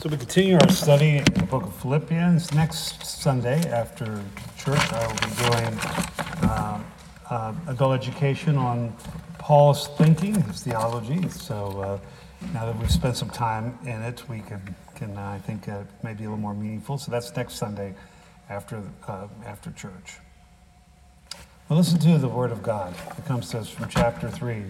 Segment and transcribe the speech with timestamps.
[0.00, 2.54] So we continue our study in the book of Philippians.
[2.54, 4.22] Next Sunday after
[4.56, 5.78] church, I will be doing
[6.48, 6.80] uh,
[7.28, 8.94] uh, adult education on
[9.38, 11.28] Paul's thinking, his theology.
[11.30, 14.62] So uh, now that we've spent some time in it, we can,
[14.94, 16.96] can uh, I think, uh, maybe a little more meaningful.
[16.98, 17.92] So that's next Sunday
[18.48, 20.18] after, uh, after church.
[21.68, 22.94] Well, listen to the word of God.
[23.18, 24.62] It comes to us from chapter 3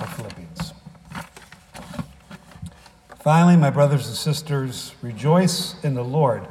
[0.00, 0.72] of Philippians.
[3.20, 6.46] Finally, my brothers and sisters, rejoice in the Lord.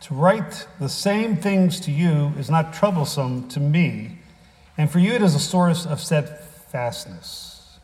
[0.00, 4.18] To write the same things to you is not troublesome to me,
[4.78, 7.78] and for you it is a source of steadfastness.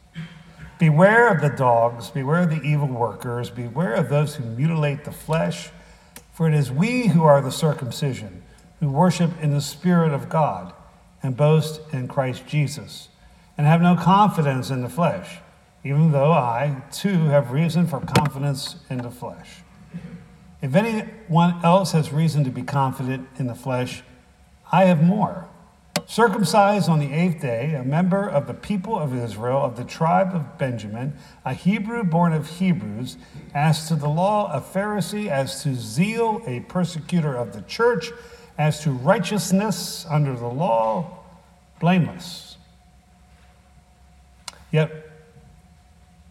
[0.78, 5.12] Beware of the dogs, beware of the evil workers, beware of those who mutilate the
[5.12, 5.68] flesh,
[6.32, 8.42] for it is we who are the circumcision,
[8.80, 10.72] who worship in the Spirit of God,
[11.22, 13.08] and boast in Christ Jesus,
[13.58, 15.38] and have no confidence in the flesh
[15.84, 19.62] even though I, too, have reason for confidence in the flesh.
[20.60, 24.02] If anyone else has reason to be confident in the flesh,
[24.70, 25.48] I have more.
[26.06, 30.34] Circumcised on the eighth day, a member of the people of Israel, of the tribe
[30.34, 33.16] of Benjamin, a Hebrew born of Hebrews,
[33.54, 38.10] as to the law, a Pharisee, as to zeal, a persecutor of the church,
[38.56, 41.18] as to righteousness under the law,
[41.80, 42.56] blameless.
[44.70, 45.11] Yet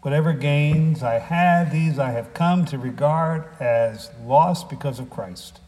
[0.02, 5.60] Whatever gains I had, these I have come to regard as loss because of Christ.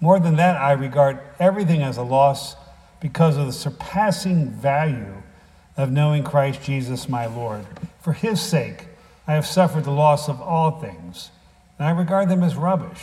[0.00, 2.56] More than that, I regard everything as a loss
[3.00, 5.22] because of the surpassing value
[5.76, 7.66] of knowing Christ Jesus my Lord.
[8.00, 8.86] For his sake,
[9.26, 11.30] I have suffered the loss of all things,
[11.78, 13.02] and I regard them as rubbish,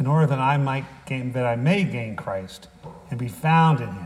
[0.00, 2.66] in order that I might gain that I may gain Christ
[3.08, 4.05] and be found in him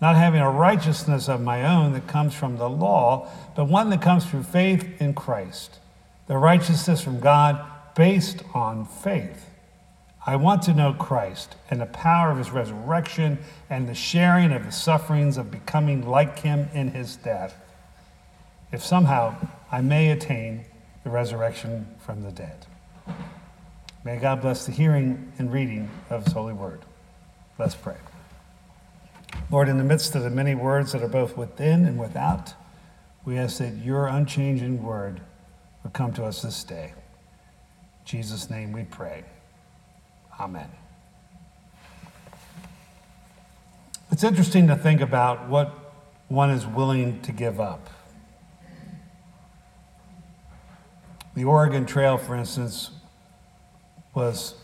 [0.00, 4.00] not having a righteousness of my own that comes from the law, but one that
[4.00, 5.78] comes through faith in Christ,
[6.26, 7.60] the righteousness from God
[7.94, 9.46] based on faith.
[10.26, 14.64] I want to know Christ and the power of his resurrection and the sharing of
[14.64, 17.54] the sufferings of becoming like him in his death,
[18.72, 19.34] if somehow
[19.72, 20.64] I may attain
[21.04, 22.66] the resurrection from the dead.
[24.04, 26.80] May God bless the hearing and reading of his holy word.
[27.58, 27.96] Let's pray.
[29.50, 32.54] Lord, in the midst of the many words that are both within and without,
[33.24, 35.20] we ask that your unchanging word
[35.82, 36.92] would come to us this day.
[36.94, 39.24] In Jesus' name we pray.
[40.38, 40.70] Amen.
[44.12, 45.94] It's interesting to think about what
[46.28, 47.90] one is willing to give up.
[51.34, 52.90] The Oregon Trail, for instance,
[54.14, 54.54] was,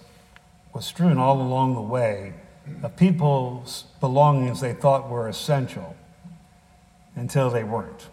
[0.72, 2.34] was strewn all along the way
[2.82, 5.96] of people's belongings they thought were essential
[7.14, 8.08] until they weren't.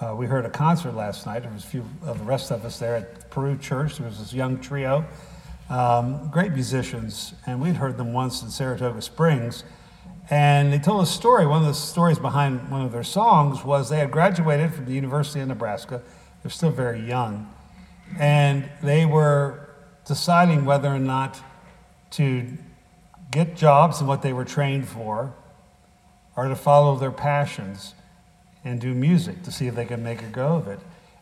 [0.00, 1.42] Uh, we heard a concert last night.
[1.42, 3.98] There was a few of the rest of us there at Peru Church.
[3.98, 5.04] There was this young trio,
[5.70, 9.62] um, great musicians, and we'd heard them once in Saratoga Springs.
[10.28, 11.46] And they told a story.
[11.46, 14.92] One of the stories behind one of their songs was they had graduated from the
[14.92, 16.02] University of Nebraska.
[16.42, 17.52] They're still very young.
[18.18, 19.68] And they were
[20.06, 21.40] deciding whether or not
[22.12, 22.46] to
[23.30, 25.34] get jobs in what they were trained for
[26.36, 27.94] or to follow their passions
[28.64, 30.78] and do music to see if they could make a go of it.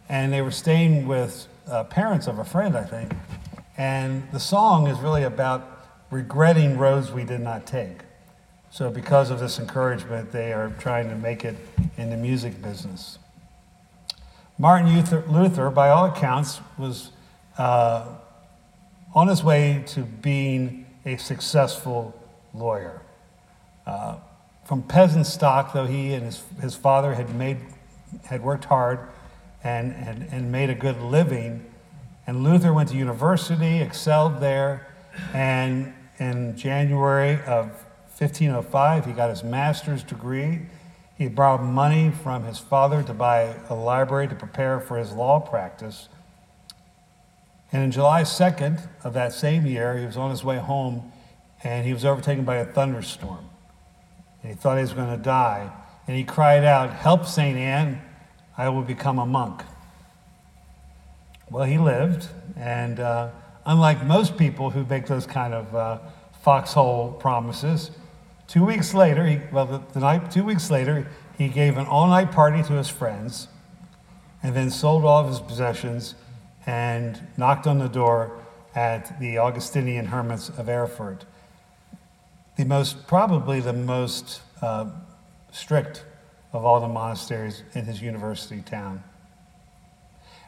[0.08, 3.12] And they were staying with uh, parents of a friend, I think.
[3.76, 8.00] And the song is really about regretting roads we did not take.
[8.72, 11.56] So, because of this encouragement, they are trying to make it
[11.96, 13.18] in the music business.
[14.58, 14.94] Martin
[15.28, 17.10] Luther, by all accounts, was
[17.58, 18.06] uh,
[19.14, 22.14] on his way to being a successful
[22.54, 23.02] lawyer.
[23.86, 24.16] Uh,
[24.64, 27.58] from peasant stock, though he and his, his father had, made,
[28.26, 29.00] had worked hard
[29.64, 31.64] and, and, and made a good living,
[32.26, 34.86] and Luther went to university, excelled there,
[35.34, 37.70] and in January of
[38.18, 40.60] 1505, he got his master's degree.
[41.16, 45.40] He borrowed money from his father to buy a library to prepare for his law
[45.40, 46.08] practice.
[47.72, 51.12] And in July 2nd of that same year, he was on his way home
[51.62, 53.48] and he was overtaken by a thunderstorm.
[54.42, 55.70] And he thought he was going to die.
[56.06, 57.56] And he cried out, Help, St.
[57.56, 58.00] Anne,
[58.56, 59.62] I will become a monk.
[61.50, 63.30] Well, he lived, and uh,
[63.66, 65.98] unlike most people who make those kind of uh,
[66.42, 67.90] foxhole promises,
[68.46, 72.06] two weeks later, he, well, the, the night, two weeks later, he gave an all
[72.06, 73.48] night party to his friends
[74.42, 76.14] and then sold all of his possessions
[76.70, 78.38] and knocked on the door
[78.76, 81.24] at the Augustinian hermits of Erfurt.
[82.56, 84.88] The most, probably the most uh,
[85.50, 86.04] strict
[86.52, 89.02] of all the monasteries in his university town.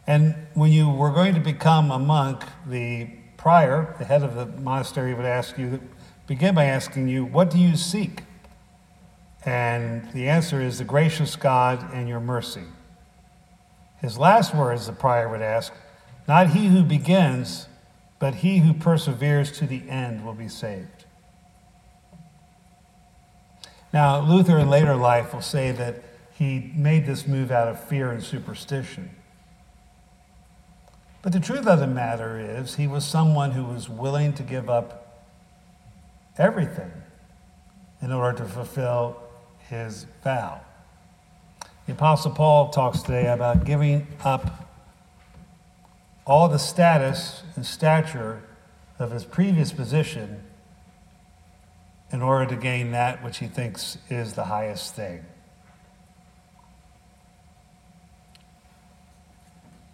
[0.06, 4.46] And when you were going to become a monk, the prior, the head of the
[4.46, 5.80] monastery, would ask you,
[6.28, 8.22] begin by asking you, What do you seek?
[9.44, 12.66] And the answer is the gracious God and your mercy.
[14.00, 15.72] His last words, the prior would ask,
[16.28, 17.66] Not he who begins,
[18.18, 21.04] but he who perseveres to the end will be saved.
[23.92, 26.02] Now, Luther in later life will say that
[26.32, 29.10] he made this move out of fear and superstition.
[31.20, 34.70] But the truth of the matter is, he was someone who was willing to give
[34.70, 35.24] up
[36.38, 36.90] everything
[38.00, 39.22] in order to fulfill
[39.68, 40.60] his vow.
[41.86, 44.61] The Apostle Paul talks today about giving up
[46.32, 48.42] all the status and stature
[48.98, 50.42] of his previous position
[52.10, 55.22] in order to gain that which he thinks is the highest thing.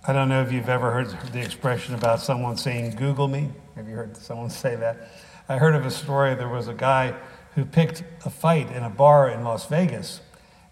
[0.06, 3.50] I don't know if you've ever heard the expression about someone saying, Google me.
[3.74, 5.08] Have you heard someone say that?
[5.48, 6.36] I heard of a story.
[6.36, 7.16] There was a guy
[7.56, 10.20] who picked a fight in a bar in Las Vegas.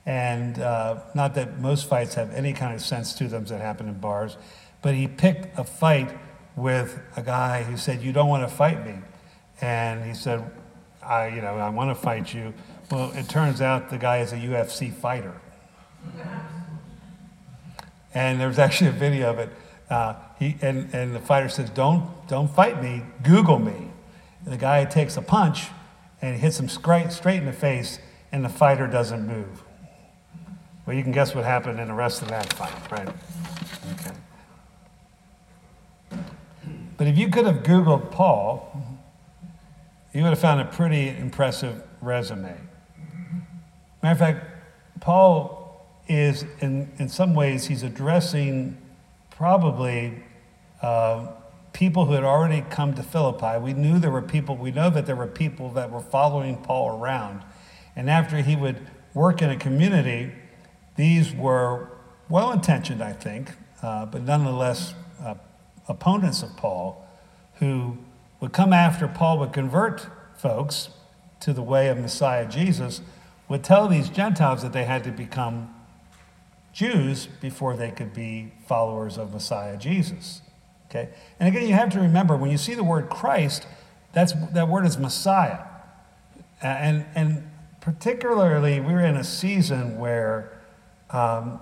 [0.06, 3.88] And uh, not that most fights have any kind of sense to them that happen
[3.88, 4.36] in bars,
[4.86, 6.16] but he picked a fight
[6.54, 8.94] with a guy who said, You don't want to fight me.
[9.60, 10.48] And he said,
[11.02, 12.54] I, you know, I want to fight you.
[12.88, 15.34] Well, it turns out the guy is a UFC fighter.
[18.14, 19.50] And there's actually a video of it.
[19.90, 23.90] Uh, he, and, and the fighter says, don't, don't fight me, Google me.
[24.44, 25.66] And the guy takes a punch
[26.22, 27.98] and hits him straight, straight in the face,
[28.30, 29.64] and the fighter doesn't move.
[30.86, 33.08] Well, you can guess what happened in the rest of that fight, right?
[33.94, 34.16] Okay.
[36.96, 38.82] But if you could have Googled Paul,
[40.12, 42.56] you would have found a pretty impressive resume.
[44.02, 44.46] Matter of fact,
[45.00, 48.78] Paul is in, in some ways, he's addressing
[49.30, 50.22] probably
[50.80, 51.28] uh,
[51.72, 53.58] people who had already come to Philippi.
[53.58, 56.98] We knew there were people, we know that there were people that were following Paul
[56.98, 57.42] around.
[57.94, 60.32] And after he would work in a community,
[60.96, 61.90] these were
[62.28, 63.50] well intentioned, I think,
[63.82, 65.34] uh, but nonetheless uh,
[65.88, 67.06] opponents of Paul
[67.58, 67.98] who
[68.40, 70.06] would come after Paul would convert
[70.36, 70.90] folks
[71.40, 73.00] to the way of Messiah Jesus,
[73.48, 75.72] would tell these Gentiles that they had to become
[76.72, 80.42] Jews before they could be followers of Messiah Jesus.
[80.90, 81.08] Okay?
[81.40, 83.66] And again, you have to remember when you see the word Christ,
[84.12, 85.60] that's, that word is Messiah.
[86.62, 87.50] And, and
[87.80, 90.58] particularly, we're in a season where
[91.10, 91.60] um,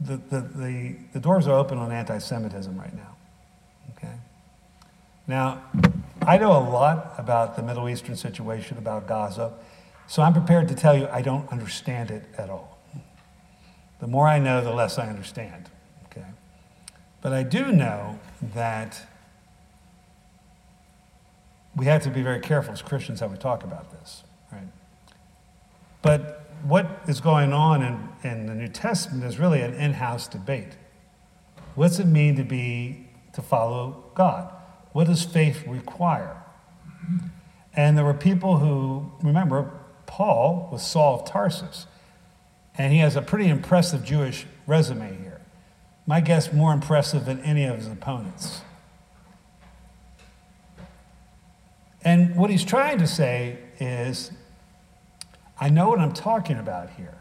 [0.00, 3.07] the, the, the, the doors are open on anti Semitism right now.
[3.96, 4.14] Okay?
[5.26, 5.62] Now,
[6.22, 9.52] I know a lot about the Middle Eastern situation, about Gaza,
[10.06, 12.78] so I'm prepared to tell you I don't understand it at all.
[14.00, 15.68] The more I know, the less I understand.
[16.06, 16.26] Okay?
[17.20, 18.18] But I do know
[18.54, 19.06] that
[21.76, 24.68] we have to be very careful as Christians how we talk about this, right?
[26.02, 30.76] But what is going on in, in the New Testament is really an in-house debate.
[31.74, 34.52] What's it mean to be to follow God?
[34.92, 36.42] What does faith require?
[37.74, 39.70] And there were people who, remember,
[40.06, 41.86] Paul was Saul of Tarsus.
[42.76, 45.40] And he has a pretty impressive Jewish resume here.
[46.06, 48.62] My guess, more impressive than any of his opponents.
[52.02, 54.30] And what he's trying to say is
[55.60, 57.18] I know what I'm talking about here.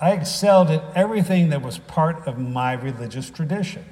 [0.00, 3.84] I excelled at everything that was part of my religious tradition,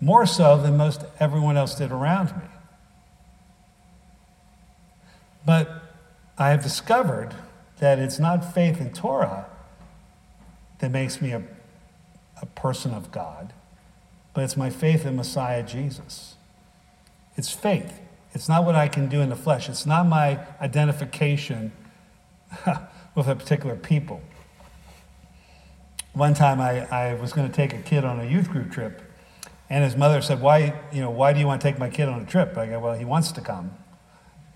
[0.00, 2.48] more so than most everyone else did around me.
[5.44, 5.82] But
[6.38, 7.34] I have discovered
[7.78, 9.46] that it's not faith in Torah
[10.78, 11.42] that makes me a,
[12.40, 13.52] a person of God,
[14.34, 16.36] but it's my faith in Messiah Jesus.
[17.36, 18.00] It's faith.
[18.32, 19.68] It's not what I can do in the flesh.
[19.68, 21.72] It's not my identification
[23.14, 24.20] with a particular people.
[26.16, 29.02] One time I, I was going to take a kid on a youth group trip,
[29.68, 32.08] and his mother said, why, you know, why do you want to take my kid
[32.08, 32.56] on a trip?
[32.56, 33.72] I go, Well, he wants to come.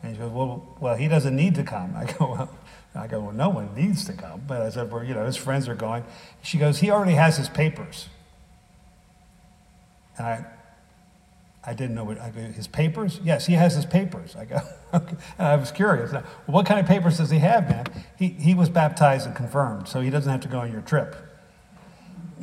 [0.02, 1.94] And she goes, Well, well he doesn't need to come.
[1.94, 2.50] I go, Well,
[2.94, 4.42] I go, well, no one needs to come.
[4.46, 6.04] But I said, well, you know, his friends are going.
[6.42, 8.08] She goes, he already has his papers.
[10.18, 10.44] And I,
[11.64, 13.20] I didn't know what, I go, his papers?
[13.22, 14.34] Yes, he has his papers.
[14.34, 14.56] I go,
[14.94, 15.16] okay.
[15.38, 16.12] And I was curious.
[16.46, 17.86] What kind of papers does he have, man?
[18.18, 21.14] He, he was baptized and confirmed, so he doesn't have to go on your trip.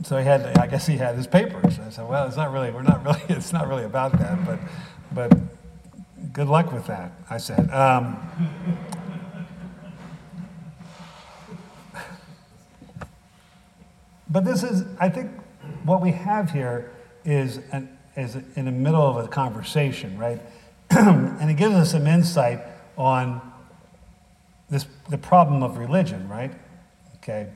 [0.03, 1.79] So he had, I guess he had his papers.
[1.79, 4.59] I said, well, it's not really, we're not really, it's not really about that, but,
[5.11, 5.37] but
[6.33, 7.69] good luck with that, I said.
[7.71, 8.17] Um,
[14.29, 15.31] But this is, I think,
[15.83, 16.91] what we have here
[17.23, 20.41] is, an, is in the middle of a conversation, right?
[20.89, 22.59] and it gives us some insight
[22.97, 23.41] on
[24.69, 26.51] this, the problem of religion, right?
[27.17, 27.47] Okay.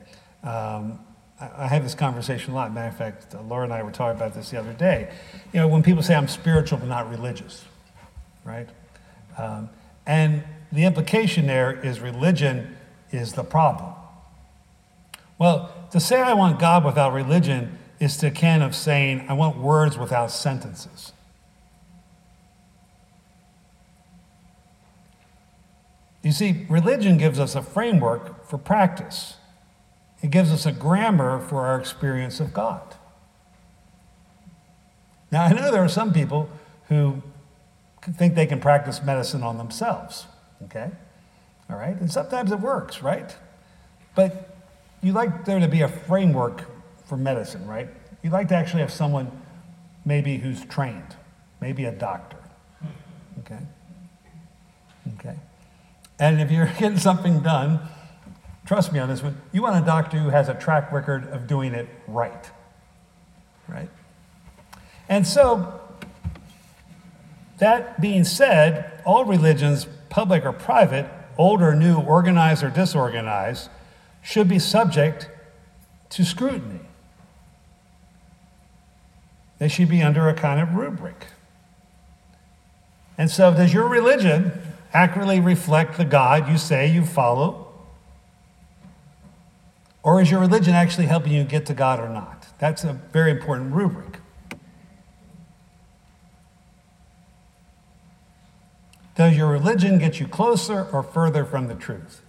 [0.42, 0.98] Um,
[1.40, 2.72] I, have this conversation a lot.
[2.72, 5.12] Matter of fact, Laura and I were talking about this the other day.
[5.52, 7.64] You know, when people say I'm spiritual but not religious,
[8.44, 8.68] right?
[9.36, 9.68] Um,
[10.06, 12.76] and the implication there is religion
[13.10, 13.92] is the problem.
[15.38, 19.58] Well, to say I want God without religion is to kind of saying I want
[19.58, 21.12] words without sentences.
[26.22, 29.36] You see, religion gives us a framework for practice.
[30.22, 32.94] It gives us a grammar for our experience of God.
[35.32, 36.48] Now, I know there are some people
[36.88, 37.22] who
[38.02, 40.26] think they can practice medicine on themselves,
[40.64, 40.90] okay?
[41.68, 41.98] All right?
[41.98, 43.34] And sometimes it works, right?
[44.14, 44.56] But
[45.02, 46.64] you like there to be a framework
[47.06, 47.88] for medicine, right?
[48.22, 49.30] You like to actually have someone
[50.04, 51.16] maybe who's trained,
[51.60, 52.38] maybe a doctor,
[53.40, 53.58] okay?
[55.14, 55.36] Okay.
[56.18, 57.80] And if you're getting something done,
[58.66, 61.46] trust me on this one, you want a doctor who has a track record of
[61.46, 62.50] doing it right.
[63.68, 63.90] Right?
[65.08, 65.80] And so,
[67.58, 71.06] that being said, all religions, public or private,
[71.38, 73.68] old or new, organized or disorganized,
[74.22, 75.28] should be subject
[76.10, 76.80] to scrutiny.
[79.58, 81.26] They should be under a kind of rubric.
[83.16, 84.52] And so, does your religion
[84.92, 87.71] accurately reflect the God you say you follow?
[90.02, 92.48] Or is your religion actually helping you get to God or not?
[92.58, 94.18] That's a very important rubric.
[99.14, 102.22] Does your religion get you closer or further from the truth?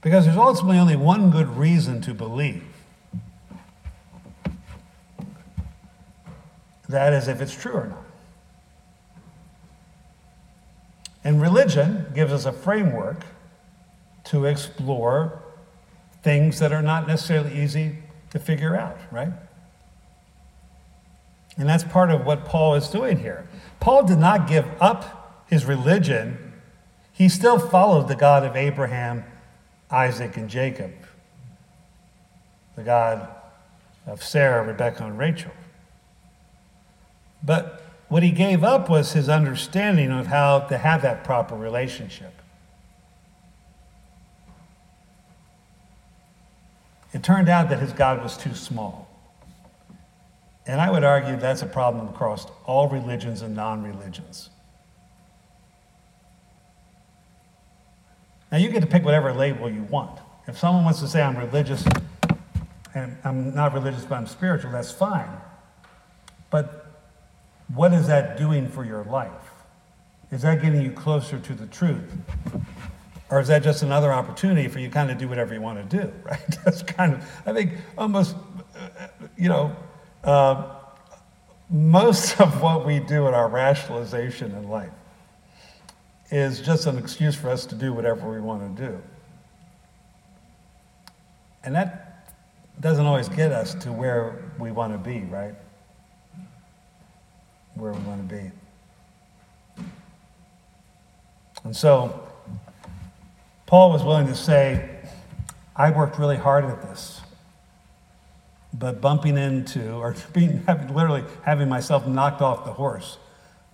[0.00, 2.64] Because there's ultimately only one good reason to believe.
[6.88, 8.04] That is, if it's true or not.
[11.22, 13.24] And religion gives us a framework
[14.24, 15.42] to explore
[16.22, 17.98] things that are not necessarily easy
[18.30, 19.32] to figure out, right?
[21.56, 23.46] And that's part of what Paul is doing here.
[23.80, 26.52] Paul did not give up his religion,
[27.12, 29.24] he still followed the God of Abraham,
[29.90, 30.92] Isaac, and Jacob,
[32.74, 33.28] the God
[34.06, 35.52] of Sarah, Rebecca, and Rachel.
[37.42, 42.41] But what he gave up was his understanding of how to have that proper relationship.
[47.12, 49.08] It turned out that his God was too small.
[50.66, 54.50] And I would argue that's a problem across all religions and non religions.
[58.50, 60.20] Now, you get to pick whatever label you want.
[60.46, 61.84] If someone wants to say I'm religious
[62.94, 65.30] and I'm not religious but I'm spiritual, that's fine.
[66.50, 66.86] But
[67.74, 69.30] what is that doing for your life?
[70.30, 72.12] Is that getting you closer to the truth?
[73.32, 75.90] Or is that just another opportunity for you to kind of do whatever you want
[75.90, 76.58] to do, right?
[76.64, 78.36] That's kind of, I think, almost,
[79.38, 79.74] you know,
[80.22, 80.74] uh,
[81.70, 84.92] most of what we do in our rationalization in life
[86.30, 89.02] is just an excuse for us to do whatever we want to do.
[91.64, 92.28] And that
[92.82, 95.54] doesn't always get us to where we want to be, right?
[97.74, 98.50] where we want to be.
[101.64, 102.31] And so,
[103.72, 104.86] Paul was willing to say,
[105.74, 107.22] I worked really hard at this.
[108.74, 113.16] But bumping into, or being, literally having myself knocked off the horse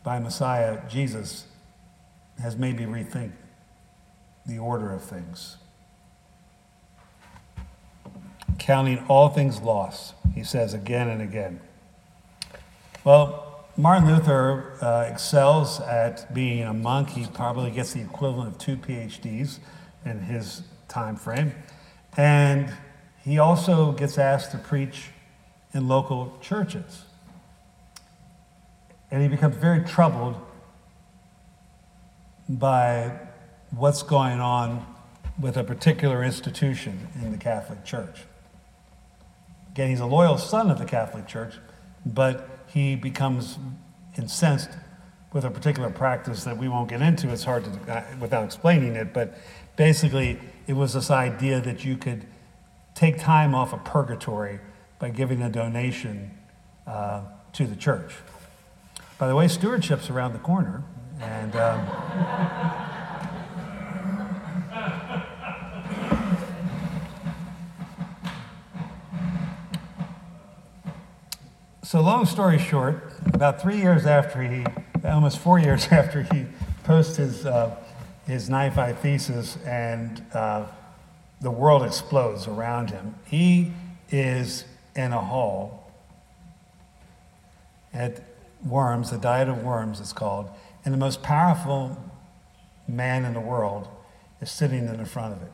[0.05, 1.47] by Messiah Jesus
[2.41, 3.33] has made me rethink
[4.47, 5.57] the order of things.
[8.57, 11.59] Counting all things lost, he says again and again.
[13.03, 17.11] Well, Martin Luther uh, excels at being a monk.
[17.11, 19.59] He probably gets the equivalent of two PhDs
[20.05, 21.53] in his time frame.
[22.17, 22.73] And
[23.23, 25.11] he also gets asked to preach
[25.73, 27.05] in local churches.
[29.11, 30.37] And he becomes very troubled
[32.49, 33.19] by
[33.71, 34.87] what's going on
[35.39, 38.23] with a particular institution in the Catholic Church.
[39.71, 41.55] Again, he's a loyal son of the Catholic Church,
[42.05, 43.59] but he becomes
[44.17, 44.71] incensed
[45.33, 47.31] with a particular practice that we won't get into.
[47.31, 49.39] It's hard to, uh, without explaining it, but
[49.79, 52.27] basically, it was this idea that you could
[52.95, 54.59] take time off of purgatory
[54.99, 56.33] by giving a donation
[56.87, 58.13] uh, to the church.
[59.19, 60.83] By the way, stewardship's around the corner,
[61.21, 61.57] and.
[61.57, 62.85] Um,
[71.85, 74.67] So, long story short, about three years after he,
[75.05, 76.45] almost four years after he
[76.85, 77.75] posted his uh,
[78.29, 80.67] his 95 thesis and uh,
[81.41, 83.73] the world explodes around him, he
[84.11, 85.91] is in a hall
[87.95, 88.23] at
[88.65, 90.51] Worms, the Diet of Worms, it's called,
[90.85, 91.97] and the most powerful
[92.87, 93.89] man in the world
[94.43, 95.53] is sitting in the front of it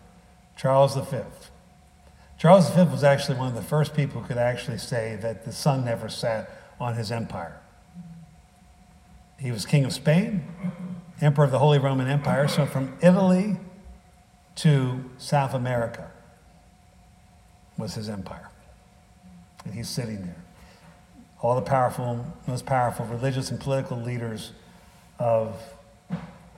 [0.57, 1.19] Charles V.
[2.39, 5.53] Charles V was actually one of the first people who could actually say that the
[5.53, 6.51] sun never set
[6.81, 7.61] on his empire.
[9.39, 10.45] He was king of Spain,
[11.21, 13.57] emperor of the Holy Roman Empire, so from Italy
[14.57, 16.11] to South America
[17.77, 18.49] was his empire.
[19.65, 20.43] And he's sitting there.
[21.41, 24.53] All the powerful, most powerful religious and political leaders
[25.19, 25.57] of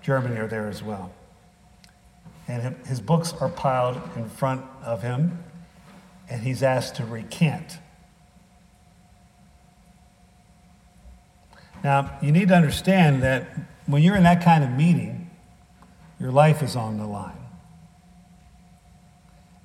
[0.02, 1.12] Germany are there as well.
[2.48, 5.42] And his books are piled in front of him,
[6.28, 7.78] and he's asked to recant.
[11.82, 13.48] Now, you need to understand that
[13.86, 15.30] when you're in that kind of meeting,
[16.18, 17.36] your life is on the line.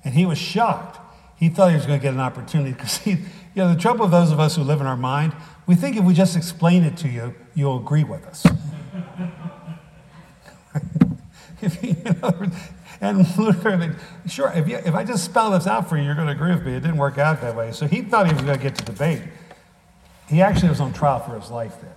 [0.04, 0.98] And he was shocked.
[1.36, 3.18] He thought he was going to get an opportunity because he, you
[3.56, 5.32] know, the trouble with those of us who live in our mind,
[5.66, 8.44] we think if we just explain it to you, you'll agree with us.
[11.62, 12.50] if, you know,
[13.00, 13.26] and
[14.28, 16.52] sure, if, you, if I just spell this out for you, you're going to agree
[16.52, 16.74] with me.
[16.74, 17.72] It didn't work out that way.
[17.72, 19.22] So he thought he was going to get to debate.
[20.28, 21.96] He actually was on trial for his life there.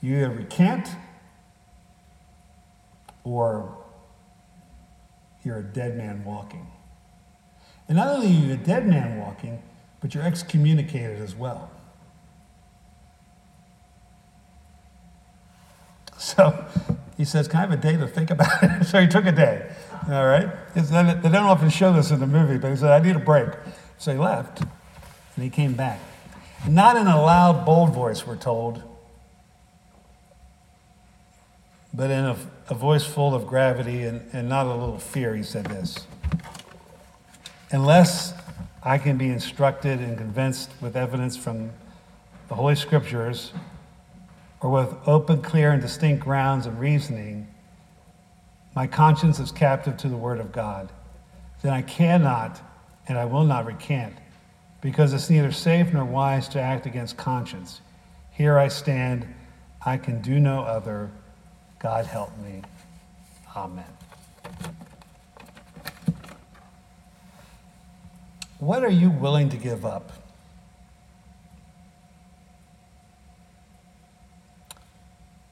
[0.00, 0.88] You either recant
[3.24, 3.76] or
[5.44, 6.66] you're a dead man walking.
[7.88, 9.62] And not only are you a dead man walking,
[10.00, 11.70] but you're excommunicated as well.
[16.20, 16.66] So
[17.16, 18.84] he says, Can I have a day to think about it?
[18.86, 19.70] so he took a day.
[20.08, 20.50] All right?
[20.74, 23.48] They don't often show this in the movie, but he said, I need a break.
[23.96, 25.98] So he left, and he came back.
[26.68, 28.82] Not in a loud, bold voice, we're told,
[31.92, 32.36] but in a,
[32.68, 36.06] a voice full of gravity and, and not a little fear, he said this
[37.70, 38.34] Unless
[38.82, 41.70] I can be instructed and convinced with evidence from
[42.48, 43.52] the Holy Scriptures
[44.60, 47.48] or with open, clear, and distinct grounds of reasoning,
[48.74, 50.90] my conscience is captive to the Word of God.
[51.62, 52.60] Then I cannot
[53.10, 54.14] and I will not recant,
[54.80, 57.80] because it's neither safe nor wise to act against conscience.
[58.30, 59.26] Here I stand,
[59.84, 61.10] I can do no other.
[61.80, 62.62] God help me.
[63.56, 63.84] Amen.
[68.58, 70.12] What are you willing to give up?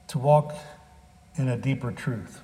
[0.09, 0.55] to walk
[1.35, 2.41] in a deeper truth,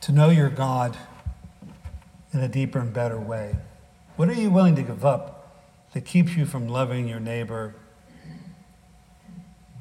[0.00, 0.96] to know your God
[2.32, 3.56] in a deeper and better way?
[4.16, 7.74] What are you willing to give up that keeps you from loving your neighbor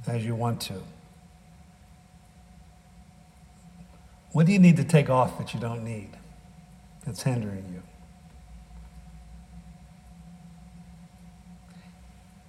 [0.07, 0.81] as you want to?
[4.33, 6.09] What do you need to take off that you don't need
[7.05, 7.83] that's hindering you?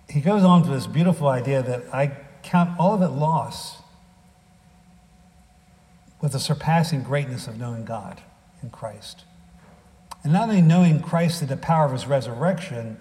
[0.08, 3.78] He goes on to this beautiful idea that I count all of it loss
[6.20, 8.20] with the surpassing greatness of knowing God
[8.62, 9.24] in Christ.
[10.22, 12.98] And not only knowing Christ in the power of his resurrection,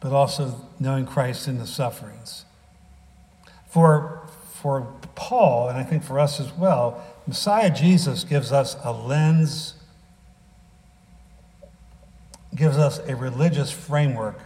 [0.00, 2.46] but also knowing Christ in the sufferings.
[3.68, 4.17] For,
[4.60, 9.74] for Paul, and I think for us as well, Messiah Jesus gives us a lens,
[12.56, 14.40] gives us a religious framework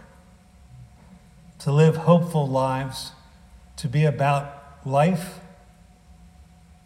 [1.59, 3.13] to live hopeful lives,
[3.77, 4.53] to be about
[4.85, 5.39] life,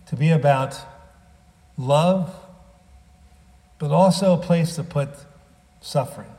[0.05, 0.79] to be about
[1.77, 2.33] love,
[3.77, 5.09] but also a place to put
[5.81, 6.31] suffering.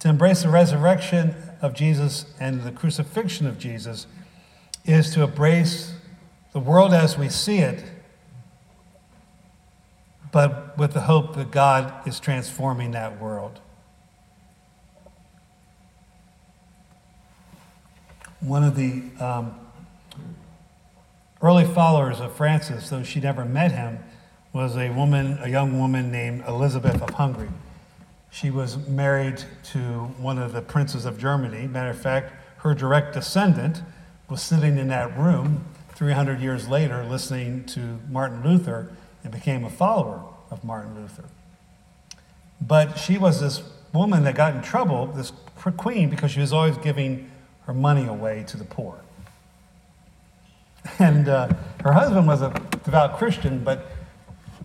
[0.00, 4.06] To embrace the resurrection of Jesus and the crucifixion of Jesus
[4.84, 5.94] is to embrace
[6.52, 7.82] the world as we see it,
[10.30, 13.60] but with the hope that God is transforming that world.
[18.42, 19.54] one of the um,
[21.40, 23.98] early followers of Francis, though she never met him,
[24.52, 27.48] was a woman, a young woman named Elizabeth of Hungary.
[28.32, 29.78] She was married to
[30.16, 31.66] one of the princes of Germany.
[31.68, 33.82] Matter of fact, her direct descendant
[34.30, 38.90] was sitting in that room 300 years later listening to Martin Luther
[39.22, 41.24] and became a follower of Martin Luther.
[42.58, 45.30] But she was this woman that got in trouble, this
[45.76, 47.30] queen, because she was always giving
[47.66, 48.98] her money away to the poor.
[50.98, 51.48] And uh,
[51.84, 52.48] her husband was a
[52.82, 53.86] devout Christian, but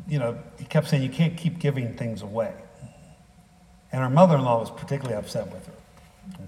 [0.07, 2.53] you know, he kept saying, you can't keep giving things away.
[3.91, 5.73] And her mother in law was particularly upset with her.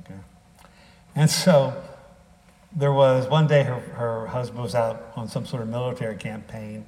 [0.06, 0.20] Okay.
[1.16, 1.82] And so
[2.76, 6.86] there was one day her, her husband was out on some sort of military campaign,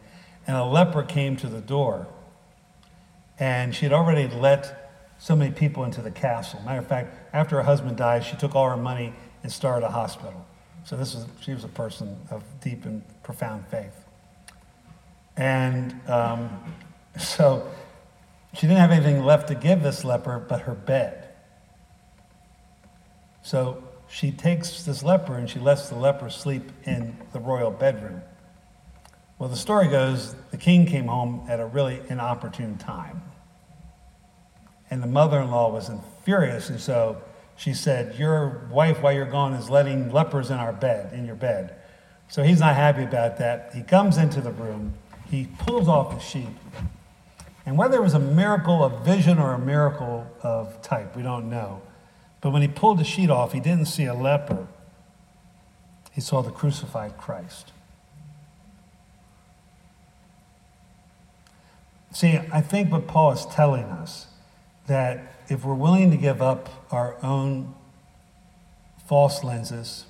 [0.47, 2.07] and a leper came to the door.
[3.39, 6.61] And she had already let so many people into the castle.
[6.65, 9.91] Matter of fact, after her husband died, she took all her money and started a
[9.91, 10.45] hospital.
[10.83, 14.05] So this was she was a person of deep and profound faith.
[15.37, 16.49] And um,
[17.19, 17.67] so
[18.53, 21.29] she didn't have anything left to give this leper but her bed.
[23.43, 28.21] So she takes this leper and she lets the leper sleep in the royal bedroom.
[29.39, 33.23] Well, the story goes the king came home at a really inopportune time.
[34.91, 35.89] And the mother in law was
[36.25, 37.21] furious, and so
[37.55, 41.35] she said, Your wife, while you're gone, is letting lepers in our bed, in your
[41.35, 41.75] bed.
[42.27, 43.71] So he's not happy about that.
[43.73, 44.93] He comes into the room,
[45.29, 46.49] he pulls off the sheet.
[47.65, 51.49] And whether it was a miracle of vision or a miracle of type, we don't
[51.49, 51.81] know.
[52.41, 54.67] But when he pulled the sheet off, he didn't see a leper,
[56.11, 57.71] he saw the crucified Christ.
[62.13, 64.27] See, I think what Paul is telling us
[64.87, 67.73] that if we're willing to give up our own
[69.07, 70.05] false lenses,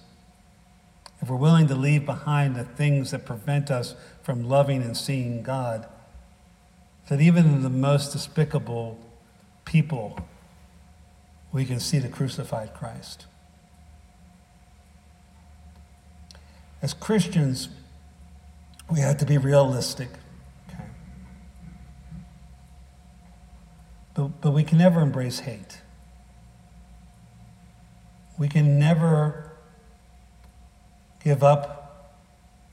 [1.22, 5.44] if we're willing to leave behind the things that prevent us from loving and seeing
[5.44, 5.88] God,
[7.08, 9.00] that even the most despicable
[9.66, 10.20] people
[11.52, 13.26] we can see the crucified Christ.
[16.82, 17.70] As Christians,
[18.90, 20.10] we have to be realistic.
[20.68, 20.84] Okay?
[24.14, 25.82] But, but we can never embrace hate.
[28.40, 29.52] We can never
[31.24, 32.18] give up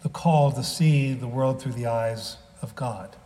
[0.02, 3.16] the call to see the world through the eyes of God.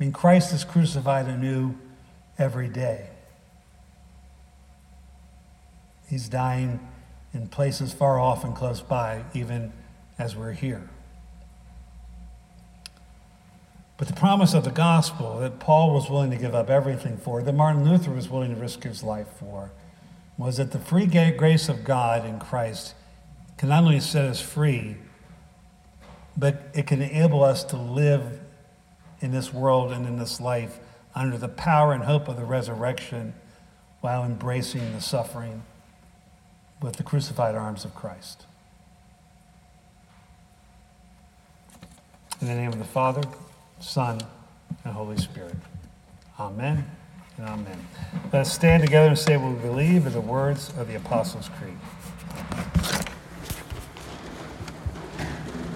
[0.00, 1.74] I mean, Christ is crucified anew
[2.38, 3.10] every day.
[6.08, 6.80] He's dying
[7.34, 9.74] in places far off and close by, even
[10.18, 10.88] as we're here.
[13.98, 17.42] But the promise of the gospel that Paul was willing to give up everything for,
[17.42, 19.70] that Martin Luther was willing to risk his life for,
[20.38, 22.94] was that the free grace of God in Christ
[23.58, 24.96] can not only set us free,
[26.38, 28.40] but it can enable us to live
[29.20, 30.78] in this world and in this life
[31.14, 33.34] under the power and hope of the resurrection
[34.00, 35.62] while embracing the suffering
[36.80, 38.46] with the crucified arms of Christ.
[42.40, 43.22] In the name of the Father,
[43.80, 44.20] Son,
[44.84, 45.56] and Holy Spirit.
[46.38, 46.90] Amen
[47.36, 47.86] and amen.
[48.32, 51.50] Let us stand together and say what we believe in the words of the Apostles'
[51.58, 51.76] Creed.